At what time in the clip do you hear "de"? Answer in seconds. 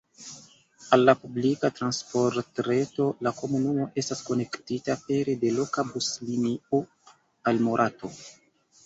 5.45-5.53